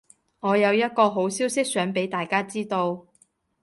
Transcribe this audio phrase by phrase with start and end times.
[0.39, 3.05] 我有一個好消息想畀大家知道